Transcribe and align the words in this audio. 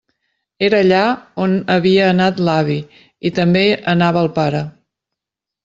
Era 0.67 0.79
allà 0.85 1.01
on 1.43 1.53
havia 1.73 2.07
anat 2.15 2.41
l'avi 2.49 2.79
i 3.31 3.35
també 3.43 3.65
anava 3.95 4.27
el 4.27 4.33
pare. 4.41 4.67